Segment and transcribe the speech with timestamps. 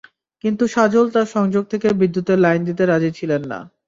[0.43, 3.59] কিন্তু সাজল তাঁর সংযোগ থেকে বিদ্যুতের লাইন দিতে রাজি ছিলেন না।